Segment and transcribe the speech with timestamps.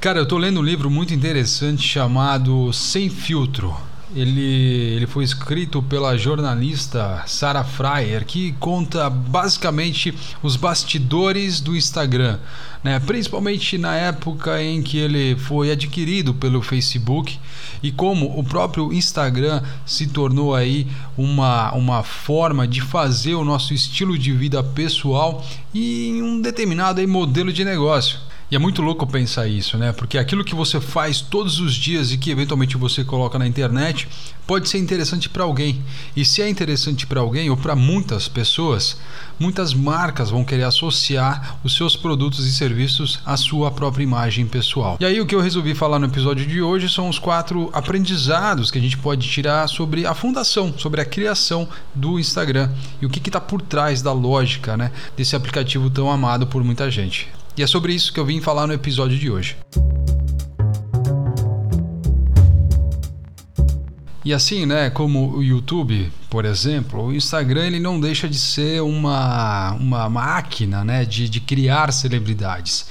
[0.00, 3.76] Cara, eu tô lendo um livro muito interessante chamado Sem Filtro.
[4.16, 4.40] Ele,
[4.96, 12.38] ele foi escrito pela jornalista Sarah Fryer, que conta basicamente os bastidores do Instagram,
[12.82, 12.98] né?
[12.98, 17.38] principalmente na época em que ele foi adquirido pelo Facebook
[17.82, 23.74] e como o próprio Instagram se tornou aí uma, uma forma de fazer o nosso
[23.74, 25.44] estilo de vida pessoal
[25.74, 28.29] e um determinado aí, modelo de negócio.
[28.50, 29.92] E é muito louco pensar isso, né?
[29.92, 34.08] Porque aquilo que você faz todos os dias e que eventualmente você coloca na internet
[34.44, 35.80] pode ser interessante para alguém.
[36.16, 38.96] E se é interessante para alguém ou para muitas pessoas,
[39.38, 44.96] muitas marcas vão querer associar os seus produtos e serviços à sua própria imagem pessoal.
[44.98, 48.68] E aí o que eu resolvi falar no episódio de hoje são os quatro aprendizados
[48.68, 52.68] que a gente pode tirar sobre a fundação, sobre a criação do Instagram
[53.00, 56.90] e o que está por trás da lógica, né, desse aplicativo tão amado por muita
[56.90, 57.28] gente.
[57.60, 59.54] E é sobre isso que eu vim falar no episódio de hoje.
[64.24, 68.80] E assim, né, como o YouTube, por exemplo, o Instagram ele não deixa de ser
[68.80, 72.86] uma, uma máquina né, de, de criar celebridades.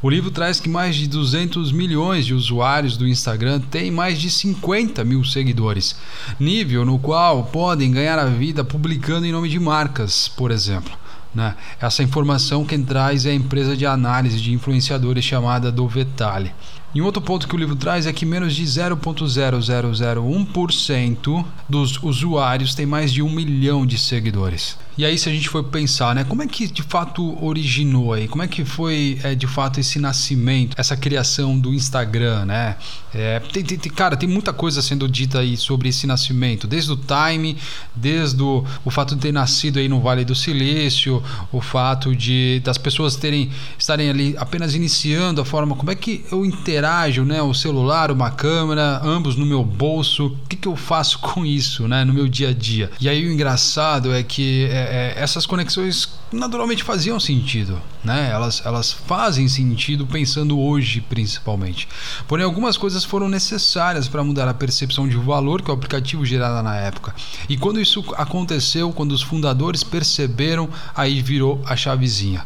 [0.00, 4.30] O livro traz que mais de 200 milhões de usuários do Instagram têm mais de
[4.30, 5.96] 50 mil seguidores,
[6.40, 11.03] nível no qual podem ganhar a vida publicando em nome de marcas, por exemplo.
[11.34, 11.54] Né?
[11.80, 16.52] Essa informação quem traz é a empresa de análise de influenciadores chamada Dovetale.
[16.94, 22.72] E um outro ponto que o livro traz é que menos de 0,0001% dos usuários
[22.72, 24.78] tem mais de um milhão de seguidores.
[24.96, 28.28] E aí, se a gente for pensar, né, como é que de fato originou aí?
[28.28, 32.76] Como é que foi é, de fato esse nascimento, essa criação do Instagram, né?
[33.12, 36.96] É, tem, tem, cara, tem muita coisa sendo dita aí sobre esse nascimento, desde o
[36.96, 37.56] time,
[37.94, 41.22] desde o, o fato de ter nascido aí no Vale do Silício,
[41.52, 46.24] o fato de das pessoas terem estarem ali apenas iniciando a forma como é que
[46.30, 47.40] eu interajo, né?
[47.40, 50.26] O celular, uma câmera, ambos no meu bolso.
[50.26, 52.04] O que, que eu faço com isso, né?
[52.04, 52.90] No meu dia a dia.
[53.00, 58.30] E aí o engraçado é que é, é, essas conexões naturalmente faziam sentido, né?
[58.30, 61.88] Elas, elas fazem sentido pensando hoje, principalmente.
[62.26, 66.62] Porém, algumas coisas foram necessárias para mudar a percepção de valor que o aplicativo gerava
[66.62, 67.14] na época.
[67.48, 72.44] E quando isso aconteceu, quando os fundadores perceberam, aí virou a chavezinha.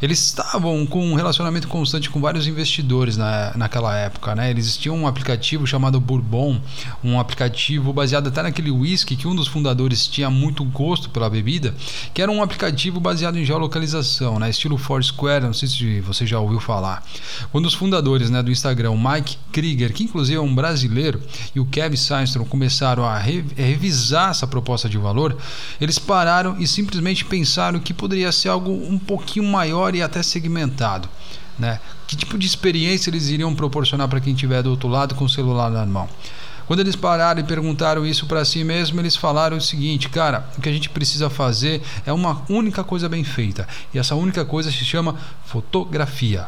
[0.00, 4.50] Eles estavam com um relacionamento constante com vários investidores na, naquela época, né?
[4.50, 6.60] Eles tinham um aplicativo chamado Bourbon,
[7.04, 11.74] um aplicativo baseado até naquele whisky que um dos fundadores tinha muito gosto pela bebida,
[12.14, 14.48] que era um aplicativo baseado em geolocalização, né?
[14.48, 17.04] Estilo Foursquare, não sei se você já ouviu falar.
[17.52, 21.20] Quando os fundadores né, do Instagram, Mike Krieger, que inclusive é um brasileiro,
[21.54, 25.36] e o Kevin Systrom começaram a revisar essa proposta de valor,
[25.80, 31.08] eles pararam e simplesmente pensaram que poderia ser algo um pouquinho maior e até segmentado.
[31.58, 31.78] Né?
[32.06, 35.28] Que tipo de experiência eles iriam proporcionar para quem estiver do outro lado com o
[35.28, 36.08] celular na mão?
[36.66, 40.60] Quando eles pararam e perguntaram isso para si mesmo, eles falaram o seguinte: cara, o
[40.60, 43.66] que a gente precisa fazer é uma única coisa bem feita.
[43.92, 46.46] E essa única coisa se chama fotografia.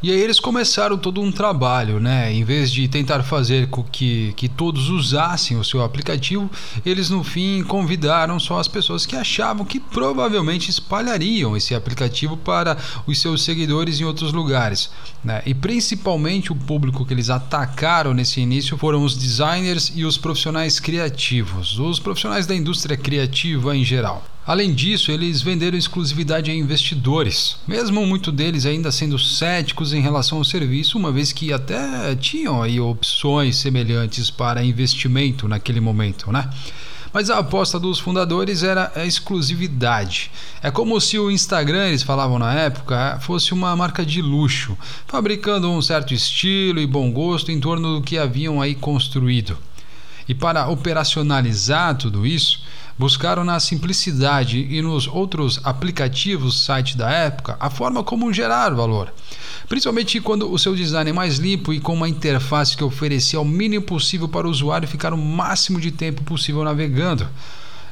[0.00, 2.32] E aí eles começaram todo um trabalho, né?
[2.32, 6.48] Em vez de tentar fazer com que, que todos usassem o seu aplicativo,
[6.86, 12.76] eles no fim convidaram só as pessoas que achavam que provavelmente espalhariam esse aplicativo para
[13.08, 14.88] os seus seguidores em outros lugares.
[15.24, 15.42] Né?
[15.44, 20.78] E principalmente o público que eles atacaram nesse início foram os designers e os profissionais
[20.78, 24.24] criativos, os profissionais da indústria criativa em geral.
[24.48, 30.38] Além disso, eles venderam exclusividade a investidores, mesmo muitos deles ainda sendo céticos em relação
[30.38, 36.48] ao serviço, uma vez que até tinham aí opções semelhantes para investimento naquele momento, né?
[37.12, 40.30] Mas a aposta dos fundadores era a exclusividade.
[40.62, 45.70] É como se o Instagram, eles falavam na época, fosse uma marca de luxo, fabricando
[45.70, 49.58] um certo estilo e bom gosto em torno do que haviam aí construído.
[50.26, 52.62] E para operacionalizar tudo isso,
[52.98, 59.12] buscaram na simplicidade e nos outros aplicativos site da época a forma como gerar valor.
[59.68, 63.44] Principalmente quando o seu design é mais limpo e com uma interface que oferecia o
[63.44, 67.28] mínimo possível para o usuário ficar o máximo de tempo possível navegando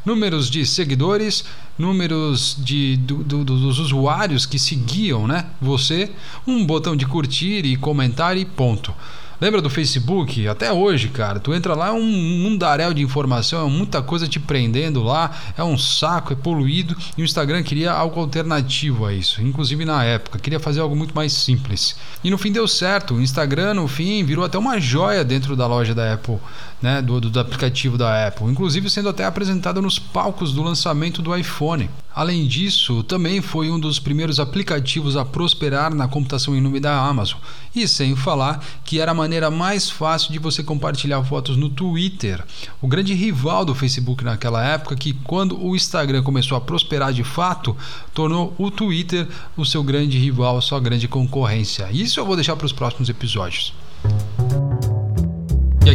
[0.07, 1.45] números de seguidores,
[1.77, 6.13] números de, do, do, dos usuários que seguiam né, você,
[6.47, 8.95] um botão de curtir e comentar e ponto.
[9.41, 10.49] Lembra do Facebook?
[10.49, 11.39] Até hoje, cara.
[11.39, 15.63] Tu entra lá, é um mundaréu de informação, é muita coisa te prendendo lá, é
[15.63, 16.97] um saco, é poluído.
[17.19, 20.39] E o Instagram queria algo alternativo a isso, inclusive na época.
[20.39, 21.97] Queria fazer algo muito mais simples.
[22.25, 23.15] E no fim deu certo.
[23.15, 26.39] O Instagram, no fim, virou até uma joia dentro da loja da Apple,
[26.81, 27.03] né?
[27.03, 28.47] Do, do aplicativo da Apple.
[28.47, 31.91] Inclusive sendo até apresentado nos palcos do lançamento do iPhone.
[32.17, 36.99] Além disso, também foi um dos primeiros aplicativos a prosperar na computação em nome da
[36.99, 37.39] Amazon.
[37.75, 42.43] E sem falar que era a maneira mais fácil de você compartilhar fotos no Twitter,
[42.81, 47.23] o grande rival do Facebook naquela época, que quando o Instagram começou a prosperar de
[47.23, 47.77] fato,
[48.15, 51.87] tornou o Twitter o seu grande rival, a sua grande concorrência.
[51.93, 53.75] Isso eu vou deixar para os próximos episódios.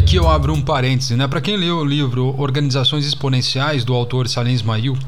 [0.02, 1.28] Aqui eu abro um parêntese, né?
[1.28, 4.98] Para quem leu o livro Organizações Exponenciais do autor Salim Ismail,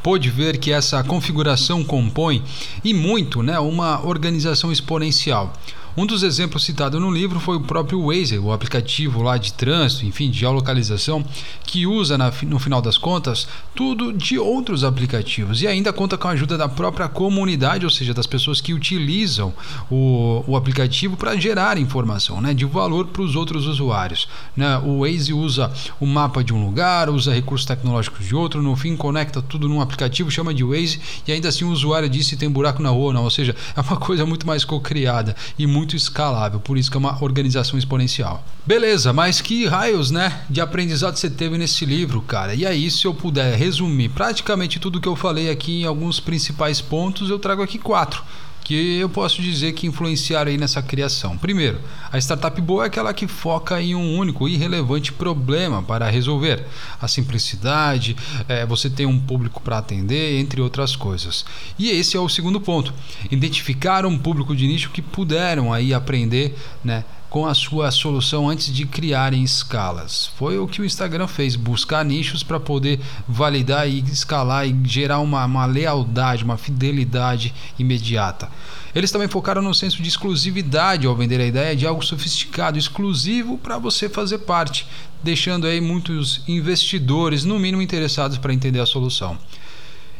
[0.00, 2.40] pôde ver que essa configuração compõe
[2.84, 5.52] e muito, né, uma organização exponencial.
[5.96, 10.04] Um dos exemplos citados no livro foi o próprio Waze, o aplicativo lá de trânsito,
[10.04, 11.24] enfim, de geolocalização,
[11.64, 13.46] que usa na, no final das contas
[13.76, 18.12] tudo de outros aplicativos e ainda conta com a ajuda da própria comunidade, ou seja,
[18.12, 19.52] das pessoas que utilizam
[19.88, 24.28] o, o aplicativo para gerar informação, né, de valor para os outros usuários.
[24.56, 24.76] Né?
[24.78, 28.96] O Waze usa o mapa de um lugar, usa recursos tecnológicos de outro, no fim
[28.96, 32.50] conecta tudo num aplicativo, chama de Waze e ainda assim o usuário diz se tem
[32.50, 35.83] buraco na rua ou não, ou seja, é uma coisa muito mais co-criada e muito
[35.84, 38.42] muito escalável, por isso que é uma organização exponencial.
[38.66, 42.54] Beleza, mas que raios, né, de aprendizado você teve nesse livro, cara?
[42.54, 46.80] E aí, se eu puder resumir praticamente tudo que eu falei aqui em alguns principais
[46.80, 48.24] pontos, eu trago aqui quatro
[48.64, 51.36] que eu posso dizer que influenciaram aí nessa criação.
[51.36, 51.78] Primeiro,
[52.10, 56.64] a startup boa é aquela que foca em um único e relevante problema para resolver.
[57.00, 58.16] A simplicidade,
[58.48, 61.44] é, você tem um público para atender, entre outras coisas.
[61.78, 62.94] E esse é o segundo ponto.
[63.30, 67.04] Identificar um público de nicho que puderam aí aprender, né?
[67.34, 70.30] Com a sua solução antes de criarem escalas.
[70.38, 75.18] Foi o que o Instagram fez, buscar nichos para poder validar e escalar e gerar
[75.18, 78.48] uma, uma lealdade, uma fidelidade imediata.
[78.94, 83.58] Eles também focaram no senso de exclusividade ao vender a ideia de algo sofisticado, exclusivo
[83.58, 84.86] para você fazer parte,
[85.20, 89.36] deixando aí muitos investidores, no mínimo, interessados para entender a solução.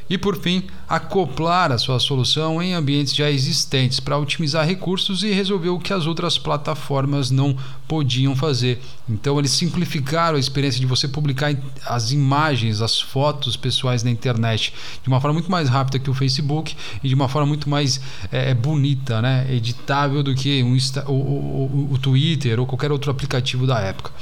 [0.09, 5.33] E por fim, acoplar a sua solução em ambientes já existentes para otimizar recursos e
[5.33, 7.57] resolver o que as outras plataformas não
[7.89, 8.81] podiam fazer.
[9.09, 11.57] Então, eles simplificaram a experiência de você publicar
[11.87, 16.15] as imagens, as fotos pessoais na internet de uma forma muito mais rápida que o
[16.15, 18.01] Facebook e de uma forma muito mais
[18.31, 19.47] é, bonita, né?
[19.51, 20.77] editável do que um,
[21.07, 24.13] o, o, o Twitter ou qualquer outro aplicativo da época.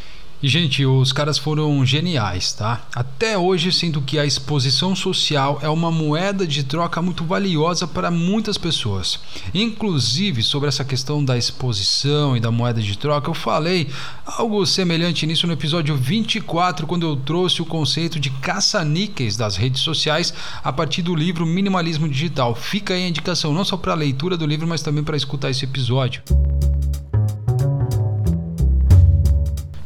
[0.42, 2.80] E, gente, os caras foram geniais, tá?
[2.92, 8.10] Até hoje sinto que a exposição social é uma moeda de troca muito valiosa para
[8.10, 9.20] muitas pessoas.
[9.54, 13.88] Inclusive, sobre essa questão da exposição e da moeda de troca, eu falei
[14.26, 19.80] algo semelhante nisso no episódio 24, quando eu trouxe o conceito de caça-níqueis das redes
[19.82, 20.34] sociais
[20.64, 22.56] a partir do livro Minimalismo Digital.
[22.56, 25.50] Fica aí a indicação, não só para a leitura do livro, mas também para escutar
[25.50, 26.20] esse episódio.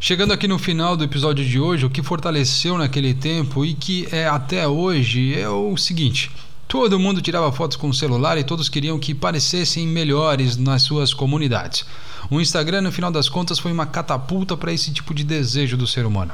[0.07, 4.07] Chegando aqui no final do episódio de hoje, o que fortaleceu naquele tempo e que
[4.13, 6.31] é até hoje é o seguinte:
[6.69, 11.13] todo mundo tirava fotos com o celular e todos queriam que parecessem melhores nas suas
[11.13, 11.85] comunidades.
[12.31, 15.89] O Instagram, no final das contas, foi uma catapulta para esse tipo de desejo do
[15.89, 16.33] ser humano.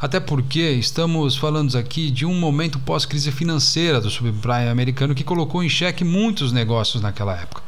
[0.00, 5.64] Até porque estamos falando aqui de um momento pós-crise financeira do subprime americano que colocou
[5.64, 7.60] em xeque muitos negócios naquela época.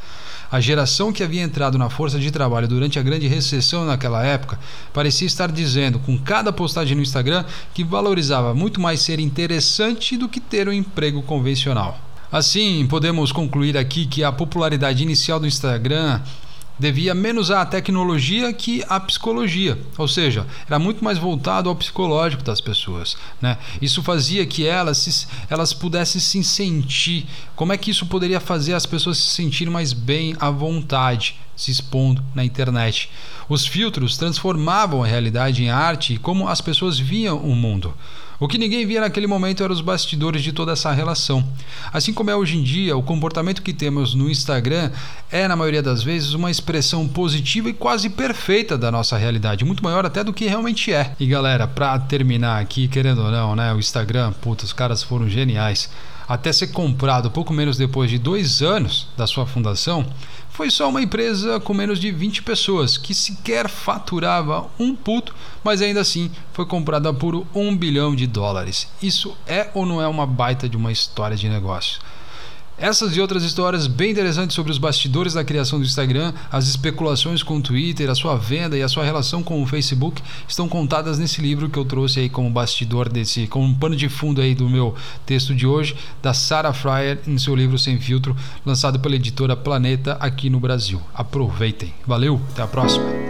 [0.53, 4.59] A geração que havia entrado na força de trabalho durante a grande recessão naquela época
[4.93, 10.29] parecia estar dizendo, com cada postagem no Instagram, que valorizava muito mais ser interessante do
[10.29, 11.99] que ter um emprego convencional.
[12.31, 16.21] Assim, podemos concluir aqui que a popularidade inicial do Instagram
[16.83, 22.43] devia menos à tecnologia que à psicologia, ou seja, era muito mais voltado ao psicológico
[22.43, 23.17] das pessoas.
[23.41, 23.57] Né?
[23.81, 27.25] Isso fazia que elas, se, elas pudessem se sentir.
[27.55, 31.37] Como é que isso poderia fazer as pessoas se sentirem mais bem à vontade?
[31.55, 33.11] se expondo na internet.
[33.49, 37.95] Os filtros transformavam a realidade em arte e como as pessoas viam o mundo.
[38.43, 41.47] O que ninguém via naquele momento eram os bastidores de toda essa relação.
[41.93, 44.91] Assim como é hoje em dia, o comportamento que temos no Instagram
[45.31, 49.85] é, na maioria das vezes, uma expressão positiva e quase perfeita da nossa realidade, muito
[49.85, 51.15] maior até do que realmente é.
[51.21, 55.29] E galera, para terminar aqui, querendo ou não, né, o Instagram, puta, os caras foram
[55.29, 55.89] geniais.
[56.29, 60.05] Até ser comprado pouco menos depois de dois anos da sua fundação,
[60.53, 65.81] foi só uma empresa com menos de 20 pessoas, que sequer faturava um puto, mas
[65.81, 68.87] ainda assim foi comprada por um bilhão de dólares.
[69.03, 72.01] Isso é ou não é uma baita de uma história de negócio?
[72.83, 77.41] Essas e outras histórias bem interessantes sobre os bastidores da criação do Instagram, as especulações
[77.41, 81.17] com o Twitter, a sua venda e a sua relação com o Facebook estão contadas
[81.17, 84.53] nesse livro que eu trouxe aí como bastidor desse, como um pano de fundo aí
[84.53, 88.35] do meu texto de hoje, da Sarah Fryer, em seu livro Sem Filtro,
[88.67, 91.01] lançado pela editora Planeta aqui no Brasil.
[91.15, 91.95] Aproveitem.
[92.05, 93.22] Valeu, até a próxima.